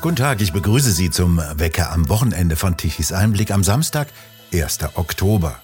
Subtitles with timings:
[0.00, 4.06] Guten Tag, ich begrüße Sie zum Wecker am Wochenende von Tichys Einblick am Samstag,
[4.52, 4.78] 1.
[4.94, 5.60] Oktober.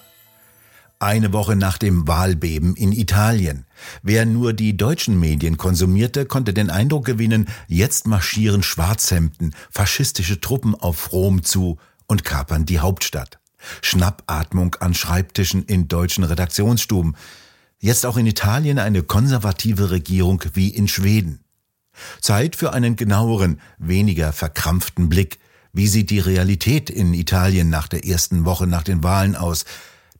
[0.99, 3.65] Eine Woche nach dem Wahlbeben in Italien.
[4.03, 10.75] Wer nur die deutschen Medien konsumierte, konnte den Eindruck gewinnen, jetzt marschieren Schwarzhemden, faschistische Truppen
[10.75, 13.39] auf Rom zu und kapern die Hauptstadt.
[13.81, 17.15] Schnappatmung an Schreibtischen in deutschen Redaktionsstuben.
[17.79, 21.44] Jetzt auch in Italien eine konservative Regierung wie in Schweden.
[22.21, 25.39] Zeit für einen genaueren, weniger verkrampften Blick.
[25.73, 29.65] Wie sieht die Realität in Italien nach der ersten Woche nach den Wahlen aus?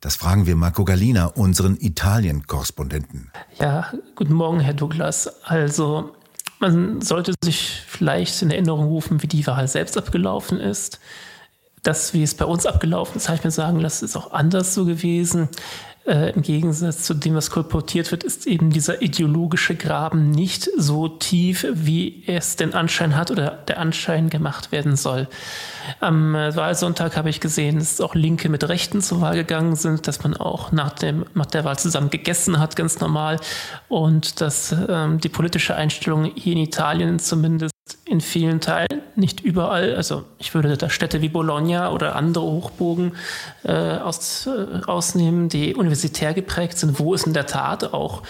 [0.00, 3.30] Das fragen wir Marco Galina, unseren Italien-Korrespondenten.
[3.58, 5.28] Ja, guten Morgen, Herr Douglas.
[5.44, 6.14] Also,
[6.58, 11.00] man sollte sich vielleicht in Erinnerung rufen, wie die Wahl selbst abgelaufen ist.
[11.82, 14.74] Das, wie es bei uns abgelaufen ist, habe ich mir sagen lassen, ist auch anders
[14.74, 15.48] so gewesen.
[16.06, 21.08] Äh, Im Gegensatz zu dem, was kolportiert wird, ist eben dieser ideologische Graben nicht so
[21.08, 25.26] tief, wie es den Anschein hat oder der Anschein gemacht werden soll.
[25.98, 30.06] Am äh, Wahlsonntag habe ich gesehen, dass auch Linke mit Rechten zur Wahl gegangen sind,
[30.06, 33.40] dass man auch nach, dem, nach der Wahl zusammen gegessen hat, ganz normal,
[33.88, 39.94] und dass ähm, die politische Einstellung hier in Italien zumindest in vielen Teilen, nicht überall.
[39.94, 43.12] Also ich würde da Städte wie Bologna oder andere Hochburgen
[43.64, 48.22] äh, aus, äh, ausnehmen, die universitär geprägt sind, wo es in der Tat auch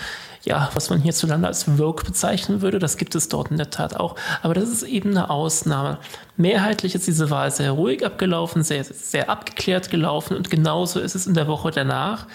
[0.47, 3.97] ja, was man hierzulande als Work bezeichnen würde, das gibt es dort in der Tat
[3.97, 4.15] auch.
[4.43, 5.99] Aber das ist eben eine Ausnahme.
[6.37, 11.27] Mehrheitlich ist diese Wahl sehr ruhig abgelaufen, sehr, sehr abgeklärt gelaufen und genauso ist es
[11.27, 12.29] in der Woche danach.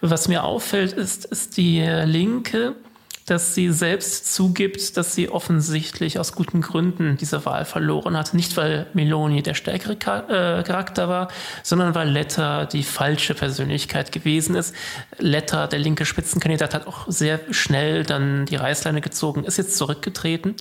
[0.00, 2.74] Was mir auffällt, ist, ist die Linke,
[3.28, 8.32] dass sie selbst zugibt, dass sie offensichtlich aus guten Gründen diese Wahl verloren hat.
[8.32, 11.28] Nicht, weil Meloni der stärkere äh, Charakter war,
[11.62, 14.74] sondern weil Letta die falsche Persönlichkeit gewesen ist.
[15.18, 20.56] Letta, der linke Spitzenkandidat, hat auch sehr schnell dann die Reißleine gezogen, ist jetzt zurückgetreten.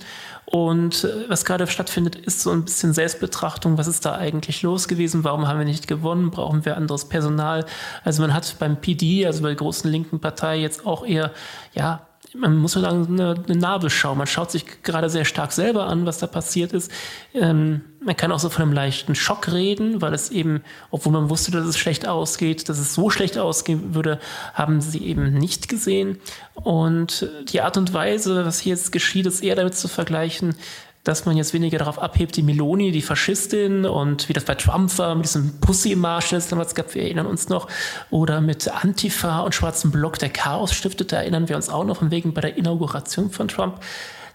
[0.45, 3.77] Und äh, was gerade stattfindet, ist so ein bisschen Selbstbetrachtung.
[3.77, 5.23] Was ist da eigentlich los gewesen?
[5.23, 6.31] Warum haben wir nicht gewonnen?
[6.31, 7.65] Brauchen wir anderes Personal?
[8.03, 11.31] Also man hat beim PD, also bei der großen linken Partei, jetzt auch eher,
[11.73, 12.06] ja,
[12.39, 14.15] man muss sagen, eine, eine Nabelschau.
[14.15, 16.91] Man schaut sich gerade sehr stark selber an, was da passiert ist.
[17.33, 20.61] Ähm, man kann auch so von einem leichten Schock reden, weil es eben,
[20.91, 24.19] obwohl man wusste, dass es schlecht ausgeht, dass es so schlecht ausgehen würde,
[24.53, 26.19] haben sie eben nicht gesehen.
[26.53, 30.55] Und die Art und Weise, was hier jetzt geschieht, ist eher damit zu vergleichen,
[31.03, 34.97] dass man jetzt weniger darauf abhebt, die Meloni, die Faschistin und wie das bei Trump
[34.97, 37.67] war, mit diesem Pussy-Marsch, es damals gab, wir erinnern uns noch,
[38.09, 42.11] oder mit Antifa und schwarzen Block, der Chaos stiftete, erinnern wir uns auch noch von
[42.11, 43.79] wegen bei der Inauguration von Trump.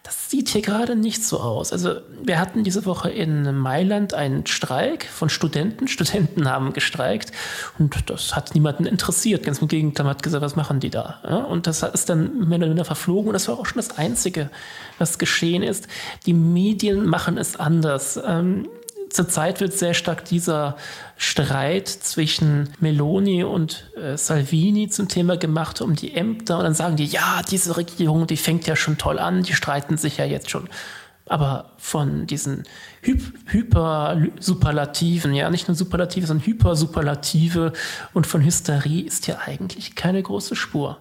[0.02, 1.72] Das sieht hier gerade nicht so aus.
[1.72, 5.86] Also wir hatten diese Woche in Mailand einen Streik von Studenten.
[5.86, 7.30] Studenten haben gestreikt
[7.78, 9.44] und das hat niemanden interessiert.
[9.44, 11.46] Ganz im Gegenteil, man hat gesagt, was machen die da?
[11.48, 14.50] und das ist dann mehr oder weniger verflogen und das war auch schon das Einzige,
[14.98, 15.86] was geschehen ist.
[16.26, 18.18] Die Medien machen es anders.
[18.26, 18.68] Ähm,
[19.12, 20.76] zurzeit wird sehr stark dieser
[21.16, 26.58] Streit zwischen Meloni und äh, Salvini zum Thema gemacht um die Ämter.
[26.58, 29.96] Und dann sagen die, ja, diese Regierung, die fängt ja schon toll an, die streiten
[29.96, 30.68] sich ja jetzt schon.
[31.26, 32.64] Aber von diesen
[33.02, 37.72] Hy Hyper-Superlativen, ja, nicht nur Superlative, sondern Hyper-Superlative
[38.12, 41.00] und von Hysterie ist ja eigentlich keine große Spur.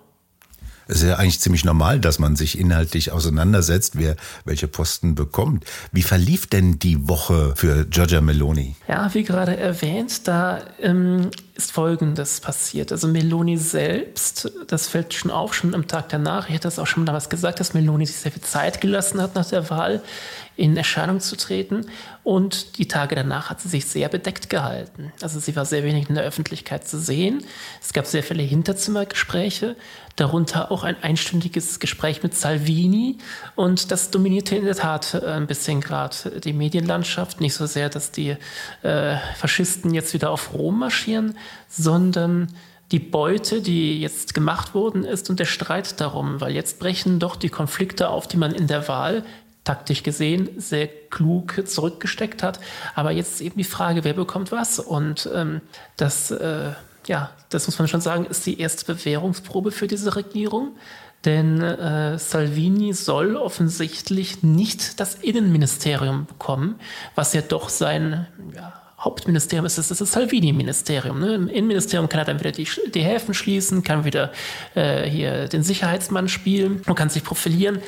[0.92, 5.64] Es ist ja eigentlich ziemlich normal, dass man sich inhaltlich auseinandersetzt, wer welche Posten bekommt.
[5.94, 8.76] Wie verlief denn die Woche für Giorgia Meloni?
[8.90, 12.92] Ja, wie gerade erwähnt, da ähm, ist Folgendes passiert.
[12.92, 16.88] Also Meloni selbst, das fällt schon auf, schon am Tag danach, ich hatte das auch
[16.88, 20.02] schon damals gesagt, dass Meloni sich sehr viel Zeit gelassen hat nach der Wahl
[20.62, 21.88] in Erscheinung zu treten.
[22.24, 25.12] Und die Tage danach hat sie sich sehr bedeckt gehalten.
[25.20, 27.44] Also sie war sehr wenig in der Öffentlichkeit zu sehen.
[27.82, 29.76] Es gab sehr viele Hinterzimmergespräche,
[30.18, 33.18] darunter auch ein einstündiges Gespräch mit Salvini.
[33.56, 37.42] Und das dominierte in der Tat äh, ein bisschen gerade die Medienlandschaft.
[37.42, 38.36] Nicht so sehr, dass die
[38.84, 41.36] äh, Faschisten jetzt wieder auf Rom marschieren,
[41.70, 42.54] sondern
[42.92, 47.36] die Beute, die jetzt gemacht worden ist und der Streit darum, weil jetzt brechen doch
[47.36, 49.24] die Konflikte auf, die man in der Wahl
[49.64, 52.60] taktisch gesehen sehr klug zurückgesteckt hat.
[52.96, 54.80] Aber jetzt ist eben die Frage, wer bekommt was?
[54.80, 55.62] Und ähm,
[55.98, 56.72] das, äh,
[57.06, 60.76] ja, das muss man schon sagen, ist die erste Bewährungsprobe für diese Regierung.
[61.26, 66.80] Denn äh, Salvini soll offensichtlich nicht das Innenministerium bekommen,
[67.14, 68.26] was ja doch sein
[68.56, 71.20] ja, Hauptministerium ist, das ist das Salvini-Ministerium.
[71.20, 71.34] Ne?
[71.34, 74.32] Im Innenministerium kann er dann wieder die, die Häfen schließen, kann wieder
[74.76, 77.80] äh, hier den Sicherheitsmann spielen und kann sich profilieren.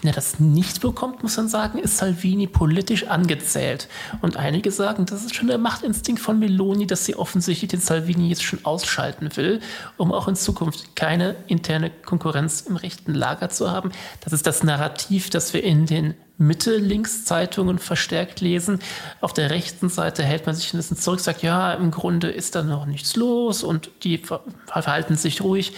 [0.00, 3.88] Wenn er das nicht bekommt, muss man sagen, ist Salvini politisch angezählt.
[4.22, 8.28] Und einige sagen, das ist schon der Machtinstinkt von Meloni, dass sie offensichtlich den Salvini
[8.28, 9.60] jetzt schon ausschalten will,
[9.98, 13.92] um auch in Zukunft keine interne Konkurrenz im rechten Lager zu haben.
[14.22, 18.78] Das ist das Narrativ, das wir in den Mitte-Links-Zeitungen verstärkt lesen.
[19.20, 22.54] Auf der rechten Seite hält man sich ein bisschen zurück, sagt, ja, im Grunde ist
[22.54, 24.22] da noch nichts los und die
[24.64, 25.74] verhalten sich ruhig.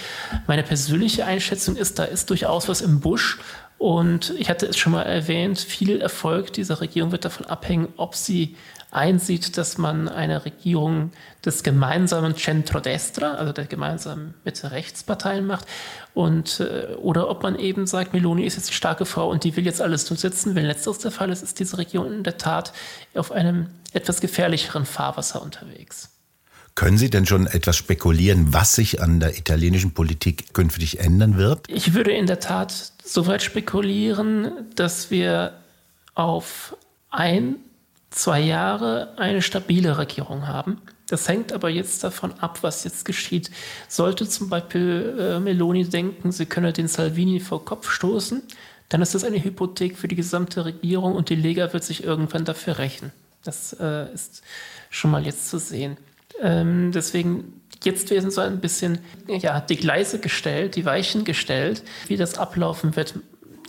[0.46, 3.40] Meine persönliche Einschätzung ist, da ist durchaus was im Busch.
[3.82, 8.14] Und ich hatte es schon mal erwähnt, viel Erfolg dieser Regierung wird davon abhängen, ob
[8.14, 8.54] sie
[8.92, 11.10] einsieht, dass man eine Regierung
[11.44, 15.66] des gemeinsamen Centrodestra, also der gemeinsamen Mitte-Rechtsparteien macht,
[16.14, 19.56] und, äh, oder ob man eben sagt, Meloni ist jetzt die starke Frau und die
[19.56, 20.54] will jetzt alles durchsetzen.
[20.54, 22.72] Wenn letzteres der Fall ist, ist diese Regierung in der Tat
[23.16, 26.21] auf einem etwas gefährlicheren Fahrwasser unterwegs.
[26.74, 31.66] Können Sie denn schon etwas spekulieren, was sich an der italienischen Politik künftig ändern wird?
[31.68, 35.52] Ich würde in der Tat so weit spekulieren, dass wir
[36.14, 36.76] auf
[37.10, 37.56] ein,
[38.10, 40.78] zwei Jahre eine stabile Regierung haben.
[41.08, 43.50] Das hängt aber jetzt davon ab, was jetzt geschieht.
[43.88, 48.42] Sollte zum Beispiel äh, Meloni denken, sie könne den Salvini vor Kopf stoßen,
[48.88, 52.44] dann ist das eine Hypothek für die gesamte Regierung und die Lega wird sich irgendwann
[52.44, 53.12] dafür rächen.
[53.44, 54.42] Das äh, ist
[54.90, 55.96] schon mal jetzt zu sehen.
[56.40, 62.16] Ähm, deswegen, jetzt werden so ein bisschen ja, die Gleise gestellt, die Weichen gestellt, wie
[62.16, 63.14] das ablaufen wird.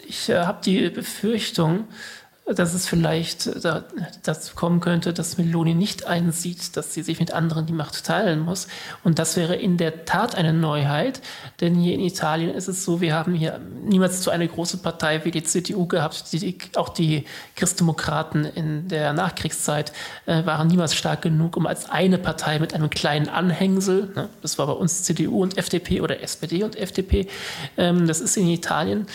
[0.08, 1.88] Ich äh, habe die Befürchtung,
[2.46, 3.50] dass es vielleicht
[4.24, 8.42] dazu kommen könnte, dass Meloni nicht einsieht, dass sie sich mit anderen die Macht teilen
[8.42, 8.68] muss.
[9.04, 11.22] Und das wäre in der Tat eine Neuheit,
[11.62, 15.24] denn hier in Italien ist es so, wir haben hier niemals so eine große Partei
[15.24, 16.34] wie die CDU gehabt.
[16.34, 17.26] Die, auch die
[17.56, 19.94] Christdemokraten in der Nachkriegszeit
[20.26, 24.58] äh, waren niemals stark genug, um als eine Partei mit einem kleinen Anhängsel, ne, das
[24.58, 27.28] war bei uns CDU und FDP oder SPD und FDP,
[27.78, 29.08] ähm, das ist in Italien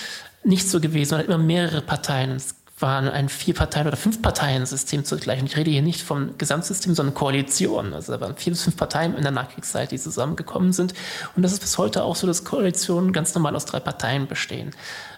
[0.44, 1.12] nicht so gewesen.
[1.12, 2.30] Man hat immer mehrere Parteien.
[2.30, 5.40] Es waren ein Vier-Parteien- oder Fünf-Parteien-System zugleich.
[5.40, 7.92] Und ich rede hier nicht vom Gesamtsystem, sondern Koalition.
[7.94, 10.94] Also da waren vier bis fünf Parteien in der Nachkriegszeit, die zusammengekommen sind.
[11.36, 14.70] Und das ist bis heute auch so, dass Koalitionen ganz normal aus drei Parteien bestehen.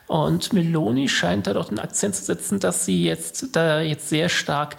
[0.07, 4.29] Und Meloni scheint da doch den Akzent zu setzen, dass sie jetzt da jetzt sehr
[4.29, 4.77] stark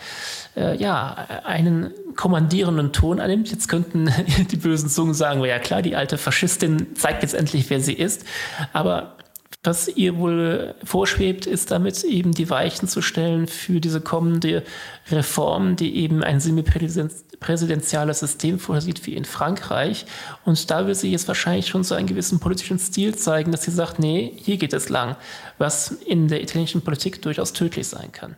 [0.57, 1.13] äh, ja,
[1.45, 3.49] einen kommandierenden Ton annimmt.
[3.49, 4.11] Jetzt könnten
[4.51, 8.25] die bösen Zungen sagen, ja klar, die alte Faschistin zeigt jetzt endlich, wer sie ist.
[8.73, 9.15] Aber
[9.63, 14.63] was ihr wohl vorschwebt, ist damit eben die Weichen zu stellen für diese kommende
[15.11, 20.05] Reform, die eben ein semipräsidentiales System vorsieht wie in Frankreich.
[20.45, 23.71] Und da will sie jetzt wahrscheinlich schon so einen gewissen politischen Stil zeigen, dass sie
[23.71, 25.15] sagt, nee, hier geht es lang,
[25.59, 28.35] was in der italienischen Politik durchaus tödlich sein kann.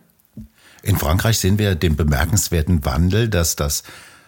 [0.82, 3.82] In Frankreich sehen wir den bemerkenswerten Wandel, dass das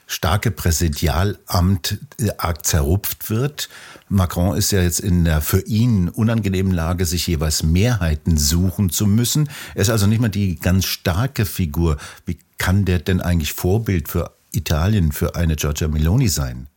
[0.06, 3.68] starke Präsidialamt äh, arg zerrupft wird.
[4.08, 9.06] Macron ist ja jetzt in der für ihn unangenehmen Lage, sich jeweils Mehrheiten suchen zu
[9.06, 9.48] müssen.
[9.74, 11.96] Er ist also nicht mehr die ganz starke Figur.
[12.24, 16.68] Wie kann der denn eigentlich Vorbild für Italien, für eine Giorgia Meloni sein?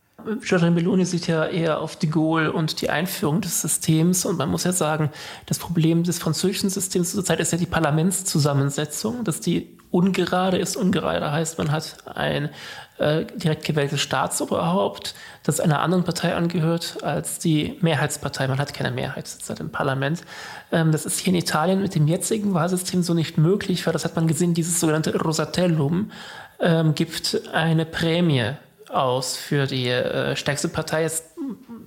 [0.44, 4.24] Giorgia Meloni sieht ja eher auf de Gaulle und die Einführung des Systems.
[4.24, 5.10] Und man muss ja sagen,
[5.46, 10.76] das Problem des französischen Systems zurzeit ist ja die Parlamentszusammensetzung, dass die ungerade ist.
[10.76, 12.50] Ungerade heißt, man hat ein
[12.98, 18.46] äh, direkt gewähltes Staatsoberhaupt, das einer anderen Partei angehört als die Mehrheitspartei.
[18.46, 19.26] Man hat keine Mehrheit
[19.58, 20.22] im Parlament.
[20.70, 24.04] Ähm, das ist hier in Italien mit dem jetzigen Wahlsystem so nicht möglich, weil das
[24.04, 26.12] hat man gesehen, dieses sogenannte Rosatellum
[26.60, 28.52] ähm, gibt eine Prämie
[28.90, 31.04] aus für die äh, stärkste Partei.
[31.04, 31.24] Es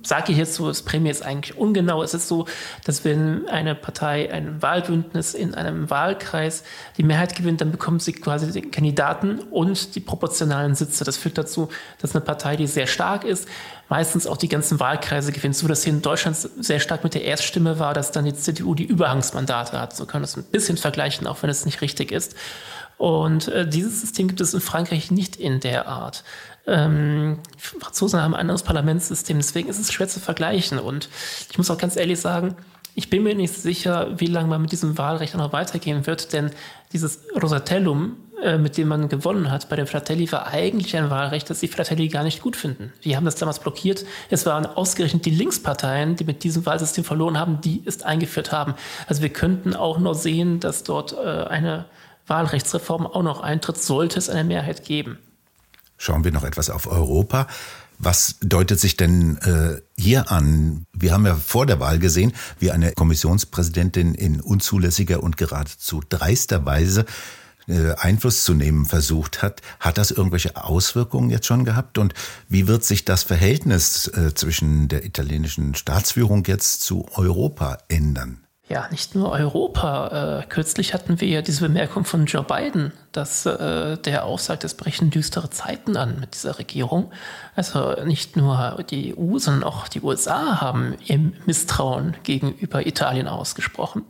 [0.02, 2.02] sage ich jetzt so, das Prämie ist eigentlich ungenau.
[2.02, 2.46] Es ist so,
[2.84, 6.64] dass wenn eine Partei ein Wahlbündnis in einem Wahlkreis
[6.96, 11.04] die Mehrheit gewinnt, dann bekommt sie quasi den Kandidaten und die proportionalen Sitze.
[11.04, 11.68] Das führt dazu,
[12.00, 13.48] dass eine Partei, die sehr stark ist,
[13.88, 15.56] meistens auch die ganzen Wahlkreise gewinnt.
[15.56, 18.74] So dass hier in Deutschland sehr stark mit der Erststimme war, dass dann die CDU
[18.74, 19.94] die Überhangsmandate hat.
[19.96, 22.34] So können wir das ein bisschen vergleichen, auch wenn es nicht richtig ist.
[22.96, 26.24] Und äh, dieses System gibt es in Frankreich nicht in der Art.
[26.66, 30.78] Ähm, Franzosen haben ein anderes Parlamentssystem, deswegen ist es schwer zu vergleichen.
[30.78, 31.08] Und
[31.50, 32.56] ich muss auch ganz ehrlich sagen,
[32.94, 36.50] ich bin mir nicht sicher, wie lange man mit diesem Wahlrecht noch weitergehen wird, denn
[36.92, 41.50] dieses Rosatellum, äh, mit dem man gewonnen hat bei den Fratelli, war eigentlich ein Wahlrecht,
[41.50, 42.92] das die Fratelli gar nicht gut finden.
[43.02, 44.04] Die haben das damals blockiert.
[44.30, 48.74] Es waren ausgerechnet die Linksparteien, die mit diesem Wahlsystem verloren haben, die es eingeführt haben.
[49.08, 51.86] Also wir könnten auch noch sehen, dass dort äh, eine
[52.26, 55.18] Wahlrechtsreform auch noch eintritt, sollte es eine Mehrheit geben.
[55.96, 57.46] Schauen wir noch etwas auf Europa.
[57.98, 60.84] Was deutet sich denn äh, hier an?
[60.92, 66.66] Wir haben ja vor der Wahl gesehen, wie eine Kommissionspräsidentin in unzulässiger und geradezu dreister
[66.66, 67.04] Weise
[67.68, 69.62] äh, Einfluss zu nehmen versucht hat.
[69.80, 71.98] Hat das irgendwelche Auswirkungen jetzt schon gehabt?
[71.98, 72.14] Und
[72.48, 78.43] wie wird sich das Verhältnis äh, zwischen der italienischen Staatsführung jetzt zu Europa ändern?
[78.66, 80.40] Ja, nicht nur Europa.
[80.40, 84.72] Äh, kürzlich hatten wir ja diese Bemerkung von Joe Biden, dass äh, der aussagt, es
[84.74, 87.12] brechen düstere Zeiten an mit dieser Regierung.
[87.54, 94.06] Also nicht nur die EU, sondern auch die USA haben ihr Misstrauen gegenüber Italien ausgesprochen.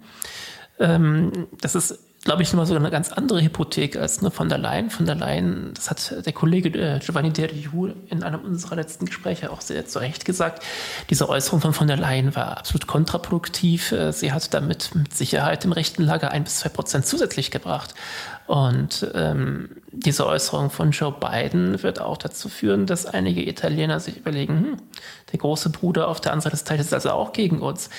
[0.79, 4.57] Ähm, das ist glaube ich, nochmal so eine ganz andere Hypothek als nur von der
[4.59, 4.89] Leyen.
[4.89, 9.51] Von der Leyen, das hat der Kollege äh, Giovanni Derriou in einem unserer letzten Gespräche
[9.53, 10.63] auch sehr zu Recht gesagt.
[11.11, 13.93] Diese Äußerung von von der Leyen war absolut kontraproduktiv.
[13.93, 17.95] Äh, sie hat damit mit Sicherheit im rechten Lager ein bis zwei Prozent zusätzlich gebracht.
[18.47, 24.17] Und ähm, diese Äußerung von Joe Biden wird auch dazu führen, dass einige Italiener sich
[24.19, 24.77] überlegen, hm,
[25.33, 27.91] der große Bruder auf der anderen Seite des Teils ist also auch gegen uns.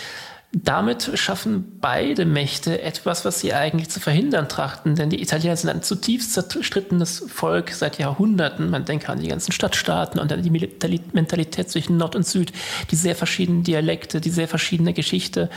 [0.58, 5.70] Damit schaffen beide Mächte etwas, was sie eigentlich zu verhindern trachten, denn die Italiener sind
[5.70, 8.70] ein zutiefst zerstrittenes Volk seit Jahrhunderten.
[8.70, 12.54] Man denke an die ganzen Stadtstaaten und an die Mentalität zwischen Nord und Süd,
[12.90, 15.50] die sehr verschiedenen Dialekte, die sehr verschiedene Geschichte.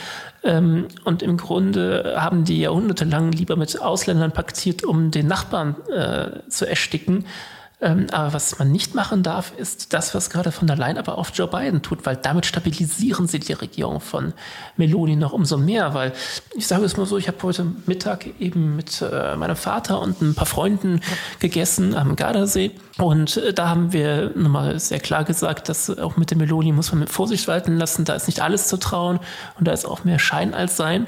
[0.42, 6.48] Ähm, und im Grunde haben die jahrhundertelang lieber mit Ausländern paktiert, um den Nachbarn äh,
[6.48, 7.24] zu ersticken
[7.80, 11.16] ähm, aber was man nicht machen darf, ist das, was gerade von der Leyen aber
[11.16, 14.32] auch Joe Biden tut, weil damit stabilisieren sie die Regierung von
[14.76, 15.94] Meloni noch umso mehr.
[15.94, 16.12] Weil
[16.56, 20.20] ich sage es mal so, ich habe heute Mittag eben mit äh, meinem Vater und
[20.20, 21.00] ein paar Freunden
[21.38, 22.72] gegessen am Gardasee.
[22.98, 26.90] Und äh, da haben wir nochmal sehr klar gesagt, dass auch mit der Meloni muss
[26.90, 28.04] man mit Vorsicht walten lassen.
[28.04, 29.20] Da ist nicht alles zu trauen
[29.56, 31.04] und da ist auch mehr Schein als Sein.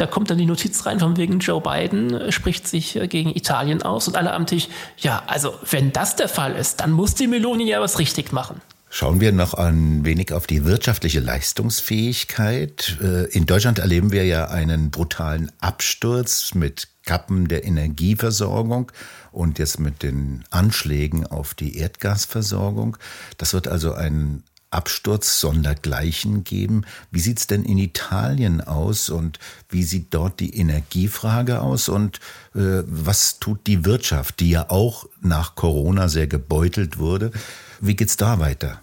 [0.00, 3.82] Da kommt dann die Notiz rein von wegen Joe Biden spricht sich äh, gegen Italien
[3.82, 7.26] aus und alle am Tisch, ja, also wenn das der Fall ist, dann muss die
[7.26, 8.62] Meloni ja was richtig machen.
[8.88, 12.96] Schauen wir noch ein wenig auf die wirtschaftliche Leistungsfähigkeit.
[13.02, 18.90] Äh, in Deutschland erleben wir ja einen brutalen Absturz mit Kappen der Energieversorgung
[19.32, 22.96] und jetzt mit den Anschlägen auf die Erdgasversorgung.
[23.36, 26.82] Das wird also ein Absturz sondergleichen geben.
[27.10, 32.18] Wie sieht's denn in Italien aus und wie sieht dort die Energiefrage aus und
[32.54, 37.32] äh, was tut die Wirtschaft, die ja auch nach Corona sehr gebeutelt wurde?
[37.80, 38.80] Wie geht's da weiter?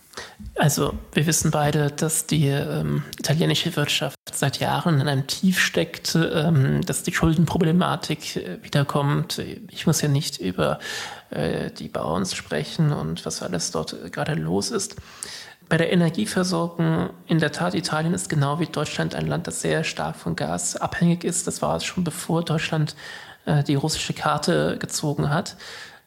[0.56, 6.16] Also wir wissen beide, dass die ähm, italienische Wirtschaft seit Jahren in einem Tief steckt,
[6.16, 9.40] ähm, dass die Schuldenproblematik äh, wiederkommt.
[9.70, 10.80] Ich muss ja nicht über
[11.30, 14.96] äh, die Bauern sprechen und was alles dort gerade los ist.
[15.70, 19.84] Bei der Energieversorgung, in der Tat, Italien ist genau wie Deutschland ein Land, das sehr
[19.84, 21.46] stark von Gas abhängig ist.
[21.46, 22.96] Das war es schon bevor Deutschland
[23.46, 25.58] äh, die russische Karte gezogen hat.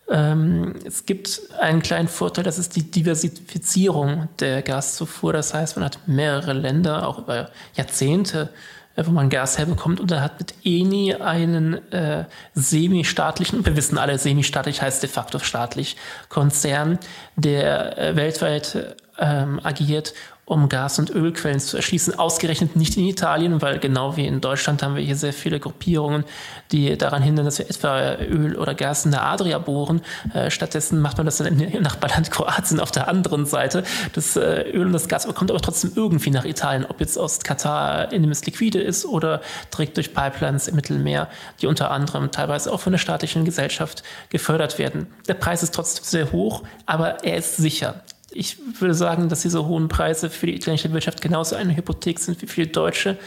[0.08, 5.32] Ähm, es gibt einen kleinen Vorteil, das ist die Diversifizierung der Gaszufuhr.
[5.32, 8.48] Das heißt, man hat mehrere Länder, auch über Jahrzehnte,
[8.96, 12.24] äh, wo man Gas herbekommt und er hat mit Eni einen äh,
[12.54, 15.96] semi-staatlichen, wir wissen alle, semi-staatlich heißt de facto staatlich,
[16.28, 16.98] Konzern,
[17.36, 20.14] der äh, weltweit ähm, agiert
[20.50, 22.18] um Gas- und Ölquellen zu erschließen.
[22.18, 26.24] Ausgerechnet nicht in Italien, weil genau wie in Deutschland haben wir hier sehr viele Gruppierungen,
[26.72, 30.00] die daran hindern, dass wir etwa Öl oder Gas in der Adria bohren.
[30.34, 33.84] Äh, stattdessen macht man das dann im Nachbarland Kroatien auf der anderen Seite.
[34.12, 37.38] Das äh, Öl und das Gas kommt aber trotzdem irgendwie nach Italien, ob jetzt aus
[37.38, 41.28] Katar in dem es liquide ist oder direkt durch Pipelines im Mittelmeer,
[41.60, 45.06] die unter anderem teilweise auch von der staatlichen Gesellschaft gefördert werden.
[45.28, 49.66] Der Preis ist trotzdem sehr hoch, aber er ist sicher ich würde sagen, dass diese
[49.66, 53.18] hohen Preise für die italienische Wirtschaft genauso eine Hypothek sind wie für die deutsche.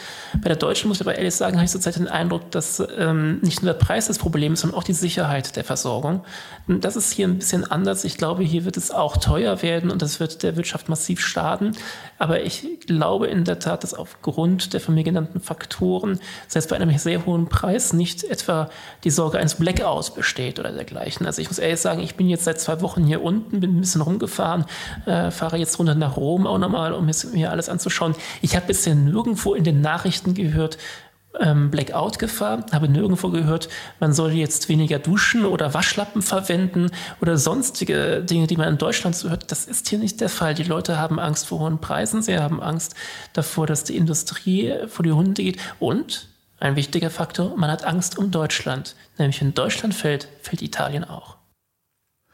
[0.41, 3.39] Bei der deutschen muss ich aber ehrlich sagen, habe ich zurzeit den Eindruck, dass ähm,
[3.41, 6.24] nicht nur der Preis das Problem ist, sondern auch die Sicherheit der Versorgung.
[6.67, 8.05] Und das ist hier ein bisschen anders.
[8.05, 11.75] Ich glaube, hier wird es auch teuer werden und das wird der Wirtschaft massiv schaden.
[12.17, 16.77] Aber ich glaube in der Tat, dass aufgrund der von mir genannten Faktoren, selbst bei
[16.77, 18.69] einem sehr hohen Preis, nicht etwa
[19.03, 21.25] die Sorge eines Blackouts besteht oder dergleichen.
[21.25, 23.81] Also ich muss ehrlich sagen, ich bin jetzt seit zwei Wochen hier unten, bin ein
[23.81, 24.65] bisschen rumgefahren
[25.05, 28.15] äh, fahre jetzt runter nach Rom auch nochmal, um mir alles anzuschauen.
[28.41, 30.77] Ich habe bisher nirgendwo in den Nachrichten gehört,
[31.39, 33.69] ähm, Blackout-Gefahr, habe nirgendwo gehört,
[34.00, 39.15] man soll jetzt weniger duschen oder Waschlappen verwenden oder sonstige Dinge, die man in Deutschland
[39.15, 39.51] so hört.
[39.51, 40.53] Das ist hier nicht der Fall.
[40.53, 42.95] Die Leute haben Angst vor hohen Preisen, sie haben Angst
[43.33, 46.27] davor, dass die Industrie vor die Hunde geht und
[46.59, 48.95] ein wichtiger Faktor, man hat Angst um Deutschland.
[49.17, 51.35] Nämlich wenn Deutschland fällt, fällt Italien auch.